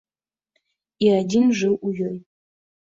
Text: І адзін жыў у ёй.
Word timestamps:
І 1.07 1.11
адзін 1.21 1.45
жыў 1.61 1.73
у 1.85 1.95
ёй. 2.11 2.19